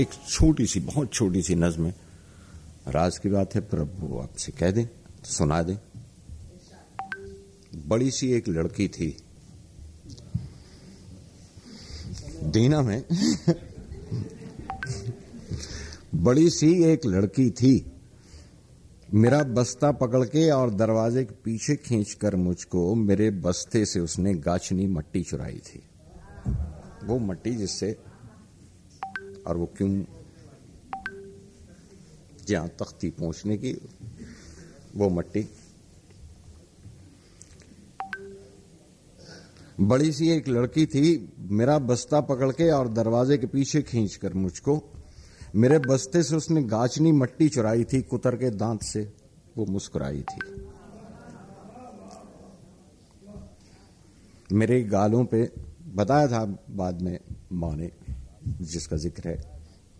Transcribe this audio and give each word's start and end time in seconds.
एक 0.00 0.08
छोटी 0.28 0.66
सी, 0.66 0.80
बहुत 0.80 1.12
छोटी 1.12 1.42
सी 1.42 1.54
नज्म 1.54 1.86
है। 1.86 1.94
राज 2.88 3.18
की 3.18 3.28
बात 3.28 3.54
है, 3.54 3.60
प्रभु 3.60 4.18
आपसे 4.18 4.52
कह 4.52 4.70
दें, 4.70 4.86
सुना 5.24 5.62
दें। 5.62 5.76
बड़ी 7.88 8.10
सी 8.10 8.32
एक 8.32 8.48
लड़की 8.48 8.88
थी। 8.88 9.16
दीना 12.42 12.82
में 12.82 13.04
बड़ी 16.14 16.50
सी 16.50 16.84
एक 16.84 17.06
लड़की 17.06 17.50
थी। 17.50 17.92
मेरा 19.14 19.42
बस्ता 19.42 19.92
पकड़ 19.92 20.24
के 20.24 20.50
और 20.50 20.74
दरवाजे 20.74 21.24
के 21.24 21.34
पीछे 21.44 21.76
खींचकर 21.76 22.36
मुझको 22.36 22.94
मेरे 22.94 23.30
बस्ते 23.30 23.86
से 23.86 24.00
उसने 24.00 24.34
गाछनी 24.34 24.86
मट्टी 24.86 25.22
चुराई 25.22 25.58
थी। 25.58 25.82
वो 27.04 27.18
मट्टी 27.18 27.50
जिससे 27.50 27.96
और 29.46 29.56
वो 29.56 29.66
क्यों 29.66 30.04
जहाँ 32.46 32.68
तक 32.68 32.98
थी 33.02 33.10
पहुँचने 33.10 33.56
की, 33.56 33.72
वो 34.96 35.08
मट्टी। 35.08 35.48
बड़ी 39.80 40.12
सी 40.12 40.30
एक 40.30 40.48
लड़की 40.48 40.86
थी, 40.86 41.32
मेरा 41.38 41.78
बस्ता 41.78 42.20
पकड़ 42.20 42.52
के 42.52 42.70
और 42.70 42.88
दरवाजे 42.88 43.38
के 43.38 43.46
पीछे 43.46 43.82
खींचकर 43.82 44.34
मुझको। 44.34 44.92
मेरे 45.56 45.78
बस्ते 45.78 46.22
से 46.22 46.36
उसने 46.36 46.62
गाचनी 46.62 47.12
मट्टी 47.12 47.48
चुराई 47.48 47.84
थी, 47.84 48.02
कुतर 48.02 48.36
के 48.36 48.50
दांत 48.50 48.82
से। 48.82 49.12
वो 49.56 49.66
मुस्कुराई 49.66 50.22
थी। 50.22 50.66
मेरे 54.52 54.82
गालों 54.82 55.24
पे, 55.24 55.50
बताया 55.94 56.28
था 56.28 56.58
बाद 56.70 57.02
में 57.02 57.18
माँ 57.52 57.76
ने 57.76 57.90
जिसका 58.60 58.96
ज़िक्र 58.96 59.28
है 59.28 59.36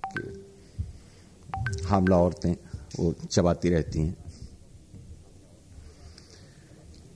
कि 0.07 1.85
हामला 1.87 2.17
औरतें 2.17 2.55
वो 2.99 3.13
चबाती 3.13 3.69
रहती 3.69 4.01
हैं। 4.01 4.17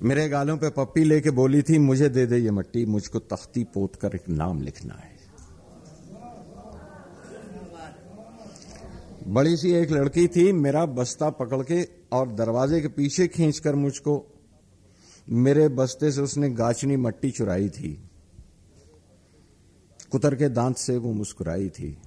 मेरे 0.02 0.28
गालों 0.28 0.56
पे 0.56 0.70
पप्पी 0.70 1.04
लेके 1.04 1.30
बोली 1.30 1.62
थी, 1.62 1.78
मुझे 1.78 2.08
दे 2.08 2.26
दे 2.26 2.38
ये 2.38 2.50
मट्टी, 2.50 2.84
मुझको 2.86 3.18
तख्ती 3.18 3.64
पोत 3.64 3.96
कर 3.96 4.14
एक 4.14 4.28
नाम 4.28 4.62
लिखना 4.62 4.94
है। 4.94 5.12
बड़ी 9.26 9.56
सी 9.56 9.72
एक 9.72 9.90
लड़की 9.90 10.26
थी, 10.28 10.52
मेरा 10.52 10.84
बस्ता 10.86 11.30
पकड़ 11.30 11.62
के 11.62 11.82
और 12.12 12.32
दरवाजे 12.34 12.80
के 12.80 12.88
पीछे 12.88 13.26
खींचकर 13.28 13.74
मुझको, 13.74 14.24
मेरे 15.28 15.68
बस्ते 15.68 16.10
से 16.12 16.20
उसने 16.20 16.50
गाचनी 16.50 16.96
मट्टी 16.96 17.30
चुराई 17.30 17.68
थी। 17.68 17.92
कुतर 20.14 20.34
के 20.34 20.48
दांत 20.48 20.76
से 20.76 20.96
वो 20.96 21.12
मुस्कुराई 21.12 21.68
थी। 21.68 21.98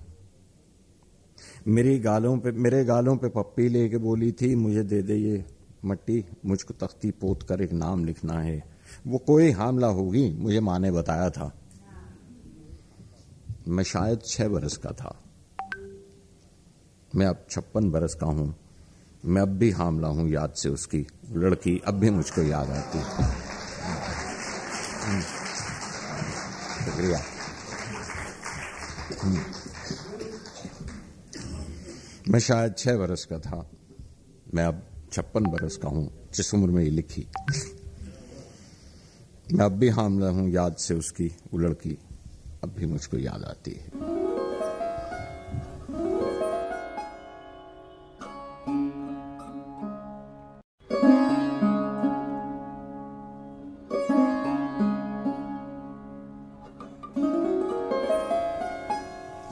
मेरी 1.67 1.99
गालों 1.99 2.37
पे, 2.37 2.51
मेरे 2.51 2.85
गालों 2.85 3.17
पे 3.17 3.29
पप्पी 3.29 3.69
लेके 3.69 3.97
बोली 3.97 4.31
थी, 4.31 4.55
मुझे 4.55 4.83
दे 4.83 5.01
दे 5.01 5.15
ये 5.15 5.45
मट्टी, 5.85 6.25
मुझको 6.45 6.73
तख्ती 6.73 7.11
पोत 7.11 7.43
कर 7.43 7.61
एक 7.61 7.73
नाम 7.73 8.05
लिखना 8.05 8.33
है। 8.33 8.63
वो 9.07 9.17
कोई 9.17 9.51
हामला 9.51 9.87
होगी, 9.87 10.31
मुझे 10.31 10.59
माँ 10.59 10.79
ने 10.79 10.91
बताया 10.91 11.29
था। 11.29 11.51
मैं 13.67 13.83
शायद 13.83 14.19
छह 14.25 14.47
बरस 14.47 14.77
का 14.77 14.91
था। 14.91 15.19
मैं 17.15 17.25
अब 17.25 17.45
छप्पन 17.49 17.91
बरस 17.91 18.13
का 18.13 18.27
हूँ। 18.27 18.55
मैं 19.25 19.41
अब 19.41 19.47
भी 19.47 19.71
हामला 19.71 20.07
हूँ 20.07 20.29
याद 20.29 20.53
से 20.53 20.69
उसकी। 20.69 21.07
लड़की 21.31 21.81
अब 21.87 21.93
भी 21.93 22.09
मुझको 22.09 22.41
याद 22.41 22.69
आती 22.69 22.99
शुक्रिया। 26.85 27.36
मैं 32.29 32.39
शायद 32.39 32.75
छह 32.77 32.97
बरस 32.97 33.25
का 33.25 33.39
था। 33.39 33.69
मैं 34.53 34.65
अब 34.65 34.83
छप्पन 35.13 35.43
बरस 35.43 35.77
का 35.77 35.89
हूँ, 35.89 36.29
जिस 36.33 36.53
उम्र 36.53 36.69
में 36.71 36.83
ये 36.83 36.89
लिखी। 36.89 37.27
मैं 39.53 39.65
अब 39.65 39.71
भी 39.71 39.89
हामला 39.89 40.29
हूँ 40.29 40.49
याद 40.49 40.75
से 40.75 40.93
उसकी, 40.93 41.27
वो 41.27 41.59
लड़की 41.59 41.97
अब 42.63 42.69
भी 42.69 42.85
मुझको 42.85 43.17
याद 43.17 43.43
आती 43.43 43.71
है। 43.71 44.06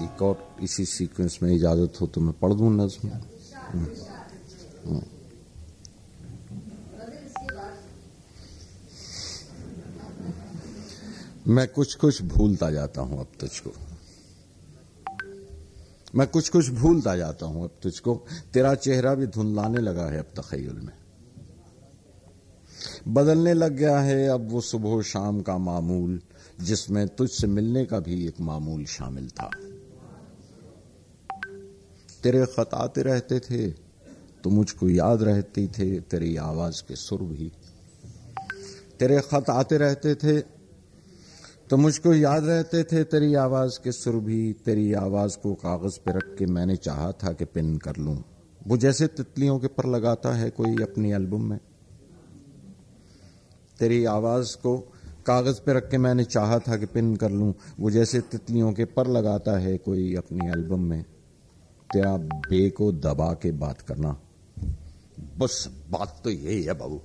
एक 0.05 0.21
और 0.21 0.57
इसी 0.63 0.85
सीक्वेंस 0.85 1.39
में 1.43 1.51
इजाज़त 1.55 2.01
हो 2.01 2.07
तो 2.07 2.21
मैं 2.21 2.33
पढ़ 2.33 2.53
दूँ 2.53 2.71
नज्म 2.73 3.09
हम्म, 3.09 3.85
हम्म। 4.85 5.01
मैं 11.47 11.67
कुछ 11.67 11.95
कुछ 11.95 12.21
भूलता 12.21 12.71
जाता 12.71 13.01
हूँ 13.01 13.19
अब 13.19 13.27
तुझको। 13.39 13.71
मैं 16.15 16.27
कुछ 16.27 16.49
कुछ 16.49 16.69
भूलता 16.69 17.15
जाता 17.15 17.45
हूँ 17.45 17.63
अब 17.63 17.71
तुझको। 17.83 18.15
तेरा 18.53 18.75
चेहरा 18.75 19.13
भी 19.15 19.27
धुंधलाने 19.27 19.81
लगा 19.81 20.05
है 20.05 20.19
अब 20.19 20.31
तखयल 20.39 20.79
में। 20.79 20.93
बदलने 23.07 23.53
लग 23.53 23.71
गया 23.71 23.99
है 23.99 24.27
अब 24.27 24.49
वो 24.51 24.61
सुबह 24.61 25.01
शाम 25.01 25.41
का 25.41 25.57
मामूल 25.57 26.21
जिसमें 26.61 27.07
तुझसे 27.07 27.47
मिलने 27.47 27.85
का 27.85 27.99
भी 27.99 28.27
एक 28.27 28.41
मामूल 28.41 28.85
शामिल 28.85 29.29
था। 29.29 29.49
तेरे 32.25 32.45
खत 32.45 32.69
आते 32.73 33.01
रहते 33.03 33.39
थे 33.39 33.67
तो 34.43 34.49
मुझको 34.49 34.89
याद 34.89 35.23
रहती 35.23 35.67
थे 35.67 35.99
तेरी 36.01 36.35
आवाज़ 36.37 36.81
के 36.83 36.95
सुर 36.95 37.21
भी। 37.23 37.51
तेरे 38.99 39.19
खत 39.21 39.49
आते 39.49 39.77
रहते 39.77 40.13
थे 40.15 40.39
तो 41.69 41.77
मुझको 41.77 42.13
याद 42.13 42.45
रहते 42.45 42.83
थे 42.83 43.03
तेरी 43.03 43.33
आवाज़ 43.35 43.79
के 43.83 43.91
सुर 43.91 44.15
भी। 44.15 44.41
तेरी 44.65 44.91
आवाज़ 44.95 45.37
को 45.37 45.53
कागज़ 45.55 45.99
पे 45.99 46.11
रख 46.11 46.35
के 46.39 46.45
मैंने 46.47 46.75
चाहा 46.77 47.11
था 47.13 47.33
कि 47.33 47.45
पिन 47.45 47.77
कर 47.77 47.95
लूँ। 47.97 48.17
वो 48.67 48.77
जैसे 48.77 49.07
तितलियों 49.09 49.59
के 49.59 49.67
पर 49.67 49.85
लगाता 49.85 50.33
है 50.33 50.49
कोई 50.49 50.75
अपनी 50.83 51.11
एल्बम 51.11 51.49
में। 51.49 51.59
तेरी 53.79 54.03
आवाज़ 54.09 54.55
को 54.57 54.77
कागज़ 55.27 55.61
पे 55.61 55.73
रख 55.73 55.89
के 55.91 55.97
मैंने 55.97 56.23
चाहा 56.25 56.59
था 56.59 56.77
कि 56.77 56.85
पिन 56.85 57.15
कर 57.15 57.31
लूँ। 57.31 57.53
वो 57.79 57.89
जैसे 57.91 58.21
तितलियों 58.21 58.71
के 58.73 58.85
पर 58.85 59.07
लगाता 59.07 59.57
है 59.59 59.77
कोई 59.77 60.15
अपनी 60.15 60.47
एल्बम 60.49 60.89
में। 60.89 61.03
तेरा 61.93 62.17
बे 62.17 62.69
को 62.69 62.91
दबा 62.91 63.33
के 63.33 63.51
बात 63.51 63.81
करना। 63.81 64.19
बस, 65.37 65.69
बात 65.89 66.21
तो 66.23 66.29
यही 66.29 66.63
है, 66.63 66.73
बाबू। 66.73 67.01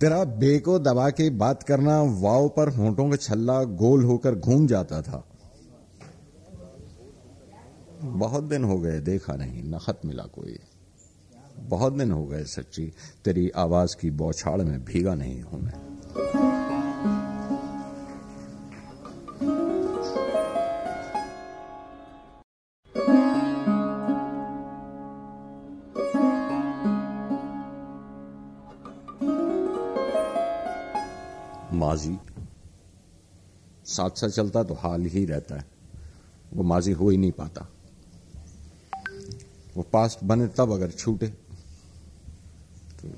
तेरा 0.00 0.24
बे 0.24 0.58
को 0.58 0.78
दबा 0.78 1.10
के 1.10 1.30
बात 1.30 1.62
करना, 1.62 2.02
वाव 2.02 2.48
पर 2.48 2.68
होंठों 2.68 3.10
का 3.10 3.16
छल्ला 3.16 3.64
गोल 3.64 4.04
होकर 4.04 4.34
घूम 4.34 4.66
जाता 4.66 5.02
था। 5.02 5.24
बहुत 8.02 8.44
दिन 8.44 8.64
हो 8.64 8.78
गए, 8.78 9.00
देखा 9.00 9.34
नहीं, 9.34 9.62
नखत 9.64 10.00
मिला 10.04 10.22
कोई। 10.22 10.58
बहुत 11.58 11.92
दिन 11.92 12.12
हो 12.12 12.26
गए, 12.26 12.44
सच्ची, 12.44 12.92
तेरी 13.24 13.50
आवाज़ 13.50 13.96
की 14.00 14.10
बौछाड़ 14.10 14.62
में 14.62 14.84
भीगा 14.84 15.14
नहीं 15.14 15.42
हूँ 15.42 15.60
मैं। 15.60 15.77
साथ 33.98 34.20
साथ 34.20 34.28
चलता 34.30 34.62
तो 34.62 34.74
हाल 34.74 35.02
ही 35.06 35.24
रहता 35.24 35.56
है। 35.56 35.64
वो 36.52 36.62
माजी 36.64 36.92
हो 36.92 37.08
ही 37.10 37.16
नहीं 37.16 37.32
पाता। 37.32 37.68
वो 39.76 39.82
पास्ट 39.92 40.24
बने 40.24 40.46
तब 40.56 40.72
अगर 40.72 40.90
छूटे 40.92 41.26
तो 42.98 43.08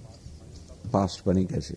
पास्ट 0.91 1.25
बनी 1.27 1.45
कैसे? 1.45 1.77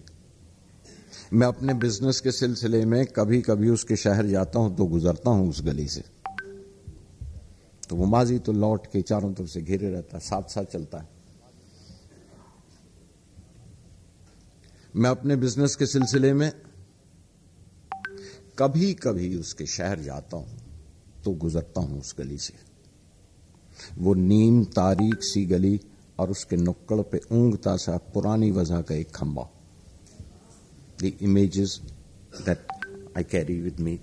मैं 1.33 1.47
अपने 1.47 1.73
बिज़नेस 1.73 2.19
के 2.19 2.31
सिलसिले 2.31 2.85
में 2.85 3.05
कभी 3.07 3.41
कभी 3.41 3.69
उसके 3.69 3.95
शहर 3.95 4.25
जाता 4.27 4.59
हूँ 4.59 4.75
तो 4.77 4.85
गुजरता 4.85 5.29
हूँ 5.29 5.49
उस 5.49 5.61
गली 5.65 5.87
से। 5.87 6.03
तो 7.89 7.95
वो 7.95 8.05
माजी 8.05 8.37
तो 8.39 8.51
लौट 8.53 8.87
के 8.87 9.01
चारों 9.01 9.33
तरफ़ 9.33 9.47
से 9.47 9.61
घिरे 9.61 9.89
रहता 9.91 10.17
है 10.17 10.23
साथ 10.23 10.49
साथ 10.49 10.65
चलता 10.65 10.97
है। 10.97 11.07
मैं 14.95 15.09
अपने 15.09 15.35
बिज़नेस 15.35 15.75
के 15.75 15.85
सिलसिले 15.85 16.33
में 16.33 16.51
कभी 18.57 18.93
कभी 18.93 19.35
उसके 19.35 19.65
शहर 19.65 19.99
जाता 19.99 20.37
हूँ 20.37 20.57
तो 21.25 21.31
गुजरता 21.33 21.81
हूँ 21.81 21.99
उस 21.99 22.13
गली 22.17 22.37
से। 22.37 22.53
वो 23.97 24.13
नीम 24.13 24.63
तारीख 24.71 25.23
सी 25.23 25.45
गली 25.45 25.79
और 26.19 26.31
उसके 26.31 26.55
नुक्कड़ 26.57 27.01
पे 27.01 27.21
ऊंगता 27.31 27.75
सा 27.77 27.97
पुरानी 28.13 28.51
वजह 28.51 28.81
का 28.81 28.95
एक 28.95 29.11
खंबा। 29.11 29.49
The 31.01 31.11
image 31.21 31.79
that 32.45 32.67
I 33.17 33.23
carry 33.23 33.59
with 33.61 33.79
me 33.79 33.99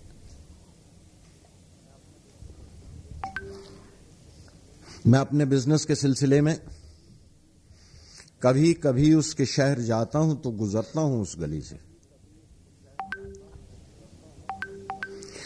मैं 5.07 5.19
अपने 5.19 5.45
बिज़नेस 5.47 5.85
के 5.85 5.95
सिलसिले 5.95 6.41
में 6.41 6.57
कभी 8.43 8.73
कभी 8.75 9.13
उसके 9.15 9.47
शहर 9.47 9.81
जाता 9.83 10.19
हूँ 10.19 10.41
तो 10.43 10.51
गुजरता 10.51 11.01
हूँ 11.01 11.23
उस 11.23 11.37
गली 11.39 11.61
से। 11.61 11.90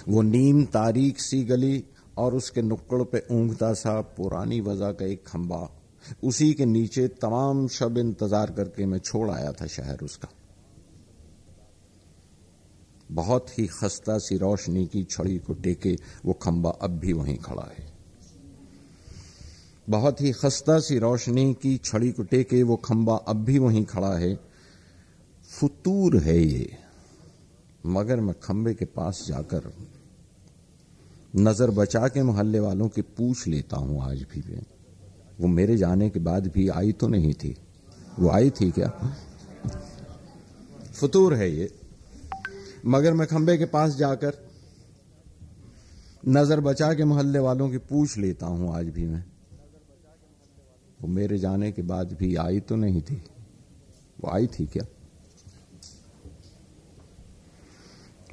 वो 0.08 0.22
नीम 0.22 0.64
तारीख 0.72 1.18
सी 1.18 1.42
गली 1.44 1.84
और 2.18 2.34
उसके 2.34 2.62
नुक्कड़ 2.62 3.02
पे 3.02 3.22
ऊंघता 3.32 3.72
सा 3.74 4.00
पुरानी 4.16 4.60
वजह 4.60 4.92
का 4.92 5.06
एक 5.06 5.26
खंबा। 5.26 5.68
उसी 6.24 6.52
के 6.54 6.64
नीचे 6.66 7.06
तमाम 7.22 7.66
शब 7.68 7.98
इंतज़ार 7.98 8.50
करके 8.50 8.86
मैं 8.86 8.98
छोड़ 9.00 9.30
आया 9.30 9.52
था 9.52 9.66
शहर 9.66 10.04
उसका। 10.04 10.28
बहुत 13.10 13.58
ही 13.58 13.66
खस्ता 13.70 14.18
सी 14.18 14.36
रोशनी 14.38 14.84
की 14.86 15.02
छड़ी 15.04 15.38
को 15.38 15.54
टेके 15.54 15.96
वो 16.24 16.32
खंबा 16.32 16.70
अब 16.82 16.98
भी 16.98 17.12
वहीं 17.12 17.36
खड़ा 17.38 17.70
है। 17.78 17.86
बहुत 19.88 20.20
ही 20.20 20.32
खस्ता 20.32 20.78
सी 20.80 20.98
रोशनी 20.98 21.52
की 21.54 21.76
छड़ी 21.84 22.10
को 22.12 22.22
टेके 22.24 22.62
वो 22.62 22.76
खंबा 22.76 23.16
अब 23.28 23.44
भी 23.44 23.58
वहीं 23.58 23.84
खड़ा 23.84 24.12
है। 24.14 24.34
फतूर 25.50 26.16
है 26.18 26.38
ये, 26.38 26.70
मगर 27.86 28.20
मैं 28.20 28.34
खंबे 28.40 28.74
के 28.74 28.84
पास 28.86 29.24
जाकर 29.28 29.72
नज़र 31.36 31.70
बचा 31.70 32.08
के 32.08 32.22
मोहल्ले 32.22 32.58
वालों 32.60 32.88
की 32.88 33.02
पूछ 33.02 33.46
लेता 33.46 33.76
हूँ 33.76 34.02
आज 34.02 34.22
भी 34.22 34.42
मैं। 34.48 34.62
वो 35.40 35.46
मेरे 35.46 35.76
जाने 35.76 36.08
के 36.10 36.20
बाद 36.20 36.46
भी 36.46 36.68
आई 36.68 36.92
तो 36.92 37.08
नहीं 37.08 37.32
थी। 37.34 37.56
वो 38.18 38.28
आई 38.30 38.50
थी 38.50 38.70
क्या? 38.70 38.88
फतूर 40.94 41.34
है 41.34 41.50
ये। 41.50 41.70
मगर 42.86 43.12
मैं 43.12 43.26
खंबे 43.26 43.56
के 43.58 43.64
पास 43.64 43.96
जाकर 43.96 44.42
नज़र 46.28 46.60
बचा 46.60 46.92
के 46.94 47.04
मोहल्ले 47.04 47.38
वालों 47.38 47.70
की 47.70 47.78
पूछ 47.78 48.16
लेता 48.18 48.46
हूँ 48.46 48.74
आज 48.76 48.88
भी 48.88 49.06
मैं। 49.06 49.24
वो 51.02 51.08
मेरे 51.08 51.38
जाने 51.38 51.72
के 51.72 51.82
बाद 51.82 52.12
भी 52.12 52.34
आई 52.36 52.60
तो 52.60 52.76
नहीं 52.76 53.02
थी। 53.02 53.22
वो 54.20 54.30
आई 54.30 54.46
थी 54.46 54.66
क्या? 54.66 54.84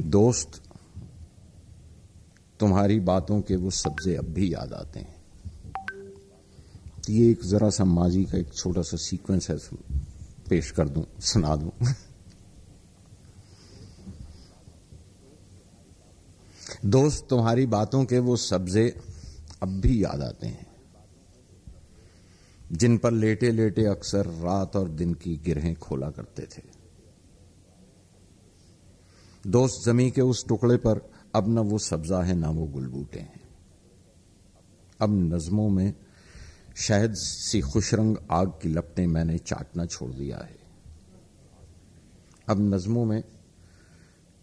दोस्त 0.01 0.61
तुम्हारी 2.61 2.99
बातों 2.99 3.41
के 3.41 3.55
वो 3.55 3.69
सब्जे 3.69 4.15
अब 4.15 4.25
भी 4.25 4.53
याद 4.53 4.73
आते 4.73 4.99
हैं। 4.99 5.23
तो 7.07 7.13
ये 7.13 7.31
एक 7.31 7.43
जरा 7.43 7.69
सा 7.69 7.85
माजी 7.85 8.25
का 8.25 8.37
एक 8.37 8.53
छोटा 8.53 8.81
सा 8.81 8.97
सीक्वेंस 8.97 9.49
है 9.49 9.57
पेश 10.49 10.71
कर 10.71 10.89
दूँ, 10.89 11.05
सुना 11.19 11.55
दूँ। 11.55 11.71
दोस्त, 16.85 17.27
तुम्हारी 17.29 17.65
बातों 17.65 18.05
के 18.05 18.19
वो 18.19 18.35
सब्जे 18.35 18.99
अब 19.63 19.69
भी 19.69 20.03
याद 20.03 20.21
आते 20.21 20.47
हैं। 20.47 20.67
जिन 22.71 22.97
पर 22.97 23.11
लेटे 23.11 23.51
लेटे 23.51 23.85
अक्सर 23.85 24.25
रात 24.25 24.75
और 24.75 24.89
दिन 24.89 25.13
की 25.13 25.37
गिरहें 25.37 25.75
खोला 25.75 26.09
करते 26.09 26.43
थे। 26.43 26.61
दोस्त, 29.47 29.85
जमी 29.85 30.11
के 30.11 30.21
उस 30.21 30.47
टुकड़े 30.47 30.77
पर 30.77 31.11
अब 31.35 31.47
ना 31.47 31.61
वो 31.61 31.77
सब्जा 31.77 32.21
है, 32.21 32.35
ना 32.35 32.49
वो 32.49 32.65
गुलबूटे 32.65 33.19
हैं। 33.19 33.41
अब 35.01 35.33
नज्मों 35.33 35.69
में 35.69 35.93
शायद 36.75 37.13
सी 37.13 37.61
खुशरंग 37.61 38.17
आग 38.31 38.47
की 38.61 38.69
लपटें 38.69 39.07
मैंने 39.07 39.37
चाटना 39.37 39.85
छोड़ 39.85 40.11
दिया 40.11 40.37
है। 40.37 40.59
अब 42.49 42.73
नज्मों 42.73 43.05
में 43.05 43.23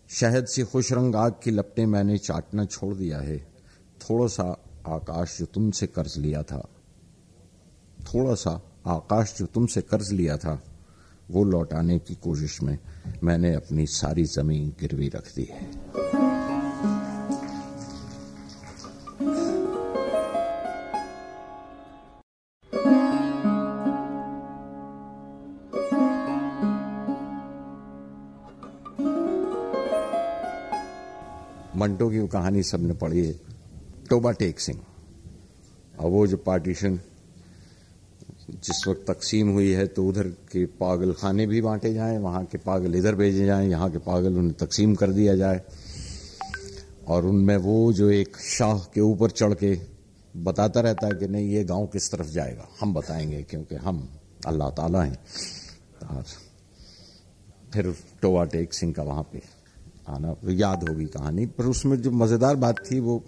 शहद 0.09 0.47
सी 0.47 0.63
खुश 0.63 0.93
रंग 0.93 1.17
आग 1.17 1.41
की 1.45 1.51
लपटें 1.51 1.87
मैंने 1.87 2.19
चाटना 2.19 2.65
छोड़ 2.65 2.95
दिया 2.95 3.19
है। 3.19 3.39
थोड़ा 4.01 4.27
सा 4.27 4.45
आकाश 4.87 5.39
जो 5.39 5.47
तुमसे 5.47 5.87
कर्ज 5.87 6.19
लिया 6.19 6.43
था, 6.43 6.69
थोड़ा 8.05 8.35
सा 8.35 8.51
आकाश 8.87 9.35
जो 9.39 9.47
तुमसे 9.47 9.81
कर्ज 9.81 10.13
लिया 10.13 10.37
था, 10.37 10.63
वो 11.31 11.45
लौटाने 11.45 11.99
की 11.99 12.15
कोशिश 12.15 12.63
में 12.63 12.79
मैंने 13.23 13.55
अपनी 13.55 13.87
सारी 13.87 14.25
ज़मीन 14.25 14.77
गिरवी 14.81 15.09
रख 15.09 15.35
दी 15.37 15.45
है। 15.45 16.28
मंटो 31.89 32.09
की 32.11 32.27
कहानी 32.29 32.63
सबने 32.63 32.95
पढ़ी 32.95 33.27
है। 33.27 33.33
टोबा 34.11 34.31
टेक 34.33 34.61
सिंह। 34.61 34.81
और 36.01 36.11
वो 36.11 36.27
जो 36.27 36.37
पार्टीशन 36.37 37.01
जिस 38.51 38.89
वक्त 38.89 39.05
तकसीम 39.11 39.49
हुई 39.49 39.71
है 39.73 39.87
तो 39.87 40.05
उधर 40.07 40.29
के 40.53 40.65
पागल 40.67 41.13
खाने 41.13 41.47
भी 41.47 41.61
बांटे 41.61 41.93
जाएँ, 41.95 42.19
वहाँ 42.19 42.45
के 42.45 42.59
पागल 42.59 42.95
इधर 42.95 43.15
भेजे 43.15 43.47
जाएँ, 43.47 43.69
यहाँ 43.69 43.91
के 43.91 43.99
पागल 43.99 44.37
उन्हें 44.37 44.53
तकसीम 44.53 44.95
कर 44.95 45.11
दिया 45.11 45.37
जाए। 45.37 45.61
और 47.09 47.27
उनमें 47.27 47.57
वो 47.57 47.93
जो 47.93 48.11
एक 48.11 48.37
शाह 48.37 48.79
के 48.95 49.01
ऊपर 49.01 49.31
चढ़ 49.31 49.55
के 49.55 49.81
बताता 50.37 50.81
रहता 50.81 51.07
है 51.07 51.13
कि 51.13 51.29
नहीं, 51.29 51.49
ये 51.49 51.65
गाँव 51.65 51.87
किस 51.87 52.11
तरफ़ 52.13 52.29
जाएगा? 52.29 52.69
हम 52.81 52.95
बताएँगे, 52.95 53.43
क्योंकि 53.43 53.75
हम 53.75 54.09
अल्लाह 54.47 54.71
ताला 54.71 55.03
हैं। 55.03 55.19
और 56.11 56.25
फिर 57.73 57.95
टोवा 58.23 58.45
टेक 58.45 58.75
सिंह 58.75 58.93
का 58.93 59.03
वहाँ 59.03 59.23
पे 59.23 59.43
आना 60.09 60.35
याद 60.53 60.89
होगी 60.89 61.07
कहानी। 61.09 61.47
पर 61.49 61.67
उसमें 61.67 61.97
जो 62.03 62.11
मज़ेदार 62.13 62.57
बात 62.57 62.77
थी, 62.87 63.01
वो 63.01 63.23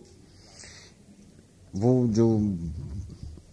वो 1.74 2.06
जो 2.08 2.26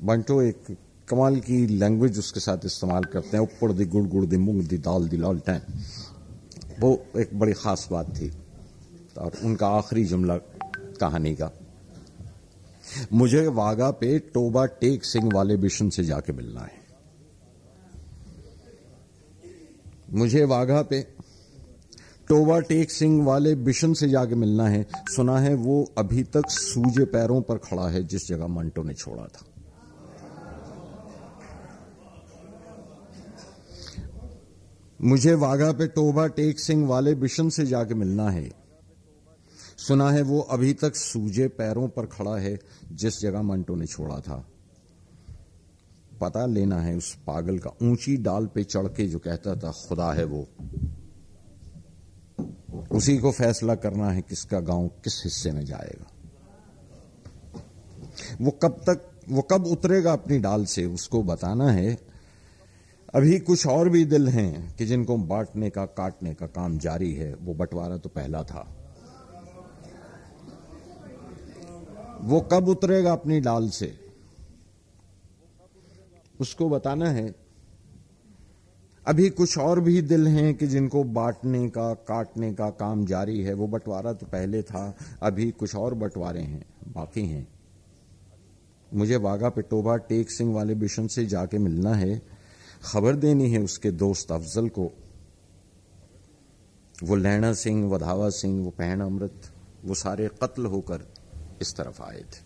बंटो 0.03 0.41
एक 0.41 0.75
कमाल 1.07 1.39
की 1.39 1.65
लैंग्वेज 1.67 2.17
उसके 2.19 2.39
साथ 2.39 2.65
इस्तेमाल 2.65 3.03
करते 3.03 3.37
हैं, 3.37 3.43
ऊपर 3.43 3.71
दी 3.73 3.85
गुड़ 3.85 4.07
गुड़ 4.07 4.25
दी 4.25 4.37
मूंग 4.37 4.61
दी 4.63 4.77
दाल 4.79 5.07
दी 5.07 5.17
लाल 5.17 5.39
टैन। 5.39 5.61
वो 6.79 6.89
एक 7.17 7.29
बड़ी 7.39 7.53
ख़ास 7.53 7.87
बात 7.91 8.09
थी, 8.17 8.31
और 9.17 9.31
उनका 9.43 9.67
आखिरी 9.69 10.03
जुमला 10.05 10.37
कहानी 10.99 11.35
का। 11.35 11.51
मुझे 13.13 13.45
वागा 13.49 13.89
पे 13.91 14.17
टोबा 14.33 14.65
टेक 14.81 15.05
सिंह 15.05 15.29
वाले 15.33 15.57
मिशन 15.57 15.89
से 15.89 16.03
जाके 16.03 16.33
मिलना 16.33 16.61
है। 16.61 16.75
मुझे 20.13 20.43
वाघा 20.45 20.81
पे 20.81 21.01
टोबा 22.29 22.59
टेक 22.59 22.91
सिंह 22.91 23.25
वाले 23.25 23.55
बिशन 23.55 23.93
से 23.93 24.09
जाके 24.09 24.35
मिलना 24.35 24.67
है। 24.67 24.87
सुना 24.95 25.39
है 25.39 25.53
वो 25.53 25.93
अभी 25.97 26.23
तक 26.23 26.43
सूजे 26.49 27.05
पैरों 27.05 27.41
पर 27.41 27.57
खड़ा 27.57 27.89
है, 27.89 28.03
जिस 28.03 28.27
जगह 28.27 28.47
मंटो 28.47 28.83
ने 28.83 28.93
छोड़ा 28.93 29.23
था। 29.23 29.45
मुझे 35.01 35.33
वाघा 35.33 35.71
पे 35.71 35.87
टोबा 35.87 36.27
टेक 36.27 36.59
सिंह 36.59 36.87
वाले 36.87 37.15
बिशन 37.15 37.49
से 37.49 37.65
जाके 37.65 37.93
मिलना 37.93 38.29
है। 38.29 38.51
सुना 39.87 40.11
है 40.11 40.21
वो 40.21 40.39
अभी 40.39 40.73
तक 40.73 40.95
सूजे 40.95 41.47
पैरों 41.47 41.87
पर 41.87 42.05
खड़ा 42.05 42.37
है, 42.37 42.59
जिस 42.91 43.21
जगह 43.21 43.41
मंटो 43.41 43.75
ने 43.75 43.85
छोड़ा 43.85 44.19
था। 44.19 44.47
पता 46.21 46.45
लेना 46.45 46.81
है 46.81 46.95
उस 46.95 47.15
पागल 47.15 47.59
का। 47.59 47.69
ऊँची 47.83 48.17
डाल 48.17 48.45
पे 48.45 48.63
चढ़ 48.63 48.87
के 48.87 49.07
जो 49.07 49.19
कहता 49.19 49.55
था, 49.55 49.71
खुदा 49.71 50.13
है 50.13 50.23
वो। 50.23 50.47
उसी 52.91 53.17
को 53.17 53.31
फैसला 53.31 53.75
करना 53.75 54.09
है 54.09 54.21
किसका 54.21 54.59
गाँव 54.59 54.87
किस 54.87 55.21
हिस्से 55.23 55.51
में 55.51 55.65
जाएगा। 55.65 56.05
वो 58.41 58.51
कब 58.51 58.71
तक, 58.71 59.11
वो 59.29 59.41
कब 59.41 59.67
उतरेगा 59.67 60.13
अपनी 60.13 60.39
डाल 60.39 60.65
से, 60.65 60.85
उसको 60.85 61.23
बताना 61.23 61.71
है। 61.71 61.97
अभी 63.15 63.39
कुछ 63.39 63.67
और 63.67 63.89
भी 63.89 64.05
दिल 64.05 64.29
हैं 64.29 64.75
कि 64.75 64.85
जिनको 64.85 65.17
बांटने 65.17 65.69
का, 65.69 65.85
काटने 65.85 66.33
का 66.33 66.47
काम 66.47 66.77
जारी 66.77 67.13
है, 67.13 67.35
वो 67.35 67.53
बंटवारा 67.53 67.97
तो 67.97 68.09
पहला 68.09 68.43
था। 68.43 68.73
वो 72.21 72.41
कब 72.41 72.67
उतरेगा 72.67 73.11
अपनी 73.11 73.39
डाल 73.39 73.69
से? 73.69 73.99
उसको 76.41 76.69
बताना 76.69 77.09
है 77.09 77.46
अभी 79.07 79.29
कुछ 79.29 79.57
और 79.57 79.79
भी 79.79 80.01
दिल 80.01 80.27
हैं 80.27 80.55
कि 80.55 80.67
जिनको 80.67 81.03
बांटने 81.03 81.69
का, 81.69 81.93
काटने 81.93 82.53
का 82.53 82.69
काम 82.69 83.05
जारी 83.05 83.41
है। 83.41 83.53
वो 83.53 83.67
बंटवारा 83.67 84.13
तो 84.13 84.25
पहले 84.25 84.61
था, 84.63 84.97
अभी 85.21 85.51
कुछ 85.51 85.75
और 85.75 85.93
बंटवारे 85.93 86.41
हैं, 86.41 86.65
बाकी 86.87 87.25
हैं। 87.25 87.47
मुझे 88.93 89.15
वागा 89.15 89.49
पिटोबा 89.49 89.97
टेक 89.97 90.31
सिंह 90.31 90.53
वाले 90.55 90.75
बिशन 90.75 91.07
से 91.07 91.25
जाके 91.25 91.57
मिलना 91.57 91.93
है। 91.93 92.21
खबर 92.83 93.15
देनी 93.15 93.49
है 93.51 93.59
उसके 93.59 93.91
दोस्त 93.91 94.31
अफजल 94.31 94.69
को। 94.69 94.91
वो 97.03 97.15
लैणा 97.15 97.53
सिंह, 97.53 97.89
वधावा 97.89 98.29
सिंह, 98.29 98.63
वो 98.63 98.69
पहन 98.69 99.01
अमृत, 99.01 99.41
वो 99.85 99.93
सारे 99.93 100.29
कत्ल 100.43 100.65
होकर 100.65 101.07
इस 101.61 101.75
तरफ़ 101.75 102.01
आए 102.01 102.21
थे। 102.21 102.45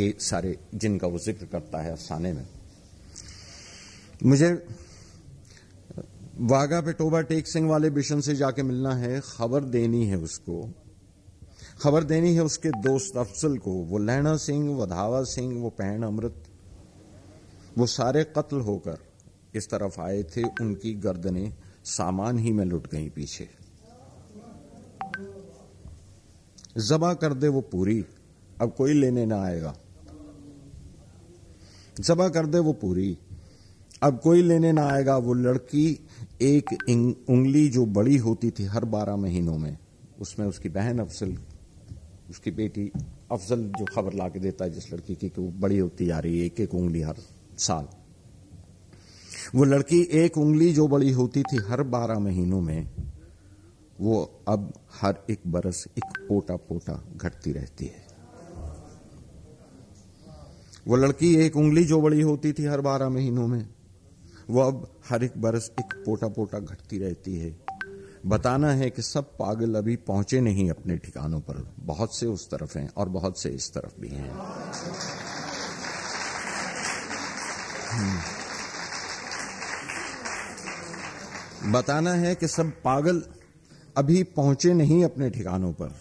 ये 0.00 0.14
सारे 0.20 0.58
जिनका 0.74 1.06
वो 1.06 1.18
ज़िक्र 1.18 1.46
करता 1.46 1.78
है 1.78 1.92
अफसाने 1.92 2.32
में। 2.32 2.46
मुझे 4.24 4.66
वाघा 6.40 6.80
पे 6.80 6.92
टोबा 6.92 7.20
टेक 7.20 7.48
सिंह 7.48 7.68
वाले 7.68 7.90
बिशन 7.90 8.20
से 8.20 8.34
जाके 8.34 8.62
मिलना 8.62 8.94
है, 8.94 9.20
खबर 9.20 9.64
देनी 9.64 10.06
है 10.06 10.16
उसको। 10.16 10.74
खबर 11.82 12.04
देनी 12.04 12.34
है 12.34 12.40
उसके 12.40 12.70
दोस्त 12.70 13.16
अफसल 13.16 13.58
को, 13.58 13.72
वो 13.72 13.98
लहना 13.98 14.36
सिंह, 14.36 14.76
वो 14.76 14.86
धावा 14.86 15.22
सिंह, 15.22 15.62
वो 15.62 15.70
पहन 15.70 16.02
अमृत, 16.02 16.44
वो 17.78 17.86
सारे 17.86 18.24
कत्ल 18.24 18.60
होकर 18.60 18.98
इस 19.54 19.66
तरफ़ 19.66 20.00
आए 20.00 20.22
थे, 20.22 20.42
उनकी 20.42 20.94
गर्दनें 20.94 21.54
सामान 21.84 22.38
ही 22.38 22.52
में 22.52 22.64
लुट 22.64 22.86
गई 22.86 23.08
पीछे। 23.08 23.48
जबा 26.78 27.14
कर 27.14 27.34
दे 27.34 27.48
वो 27.48 27.60
पूरी, 27.60 28.04
अब 28.60 28.74
कोई 28.74 28.92
लेने 28.92 29.26
ना 29.26 29.42
आएगा। 29.42 29.76
जबा 32.00 32.28
कर 32.28 32.46
दे 32.46 32.58
वो 32.58 32.72
पूरी 32.72 33.18
अब 34.02 34.18
कोई 34.20 34.42
लेने 34.42 34.72
ना 34.72 34.86
आएगा। 34.88 35.16
वो 35.18 35.34
लड़की 35.34 35.86
एक 36.42 36.72
उंगली 37.28 37.68
जो 37.68 37.84
बड़ी 37.88 38.16
होती 38.16 38.50
थी 38.50 38.64
हर 38.64 38.84
बारह 38.86 39.16
महीनों 39.16 39.56
में, 39.58 39.76
उसमें 40.20 40.46
उसकी 40.46 40.68
बहन 40.68 40.98
अफजल, 40.98 41.36
उसकी 42.30 42.50
बेटी 42.50 42.90
अफजल 43.32 43.62
जो 43.78 43.84
खबर 43.84 44.12
ला 44.12 44.28
के 44.28 44.38
देता 44.38 44.64
है 44.64 44.70
जिस 44.70 44.92
लड़की 44.92 45.14
की 45.14 45.28
कि 45.28 45.40
वो 45.40 45.48
बड़ी 45.60 45.78
होती 45.78 46.06
जा 46.06 46.18
रही 46.18 46.38
है, 46.38 46.44
एक 46.46 46.60
एक 46.60 46.74
उंगली 46.74 47.00
हर 47.02 47.16
साल। 47.58 47.88
वो 49.54 49.64
लड़की 49.64 50.00
एक 50.14 50.38
उंगली 50.38 50.72
जो 50.72 50.86
बड़ी 50.88 51.10
होती 51.12 51.42
थी 51.42 51.56
हर 51.68 51.82
बारह 51.82 52.18
महीनों 52.18 52.60
में, 52.60 52.88
वो 54.00 54.20
अब 54.48 54.72
हर 55.00 55.18
एक 55.30 55.40
बरस 55.46 55.84
एक 55.98 56.18
पोटा 56.28 56.56
पोटा 56.58 57.02
घटती 57.16 57.52
रहती 57.52 57.86
है। 57.86 58.06
वो 60.88 60.96
लड़की 60.96 61.34
एक 61.36 61.56
उंगली 61.56 61.84
जो 61.84 62.00
बड़ी 62.00 62.20
होती 62.20 62.52
थी 62.52 62.64
हर 62.64 62.80
बारह 62.80 63.08
महीनों 63.08 63.46
में 63.46 63.66
वो 64.50 64.60
अब 64.60 65.00
हर 65.08 65.24
एक 65.24 65.32
बरस 65.36 65.70
एक 65.80 66.02
पोटा 66.06 66.28
पोटा 66.28 66.58
घटती 66.58 66.98
रहती 66.98 67.38
है। 67.38 67.56
बताना 68.26 68.70
है 68.70 68.90
कि 68.90 69.02
सब 69.02 69.24
पागल 69.24 69.74
अभी 69.74 69.96
पहुँचे 69.96 70.40
नहीं 70.40 70.70
अपने 70.70 70.96
ठिकानों 70.96 71.40
पर। 71.40 71.74
बहुत 71.80 72.18
से 72.18 72.26
उस 72.26 72.50
तरफ़ 72.50 72.78
हैं 72.78 72.90
और 72.96 73.08
बहुत 73.08 73.42
से 73.42 73.48
इस 73.48 73.74
तरफ़ 73.74 74.00
भी 74.00 74.08
हैं। 74.08 74.32
हम्म। 77.90 78.20
बताना 81.72 82.12
है 82.12 82.34
कि 82.34 82.48
सब 82.48 82.70
पागल 82.70 83.22
अभी 83.96 84.22
पहुँचे 84.22 84.74
नहीं 84.74 85.04
अपने 85.04 85.30
ठिकानों 85.30 85.72
पर। 85.72 85.94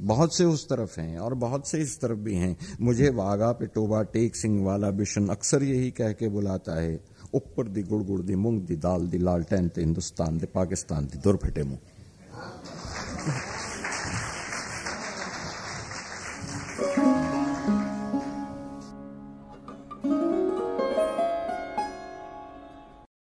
बहुत 0.00 0.36
से 0.36 0.44
उस 0.44 0.68
तरफ़ 0.68 1.00
हैं 1.00 1.18
और 1.18 1.34
बहुत 1.34 1.68
से 1.68 1.78
इस 1.78 2.00
तरफ़ 2.00 2.18
भी 2.18 2.34
हैं। 2.34 2.56
मुझे 2.80 3.10
वागा 3.10 3.52
पिटोबा, 3.52 4.02
टेक 4.02 4.36
सिंह 4.36 4.64
वाला 4.64 4.90
बिशन 4.90 5.28
अक्सर 5.28 5.62
यही 5.62 5.90
कह 5.90 6.12
के 6.12 6.28
बुलाता 6.28 6.80
है। 6.80 7.15
ऊपर 7.38 7.68
दी 7.68 7.82
गुड़ 7.90 8.02
गुड़ 8.02 8.20
दी 8.22 8.34
मूंग 8.44 8.60
दी 8.68 8.76
दाल 8.86 9.06
दी 9.12 9.18
लालटेन 9.28 9.68
ते 9.68 9.80
हिंदुस्तान 9.80 10.38
दे 10.38 10.46
पाकिस्तान 10.54 11.06
दी 11.12 11.18
दुर 11.24 11.36
फटे 11.44 11.64
मुँह 11.70 11.95